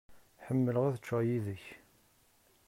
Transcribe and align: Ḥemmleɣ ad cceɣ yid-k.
Ḥemmleɣ 0.45 0.83
ad 0.85 0.97
cceɣ 1.01 1.21
yid-k. 1.27 1.65